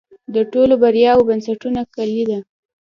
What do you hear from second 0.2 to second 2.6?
د ټولو بریاوو بنسټیزه کلي ده.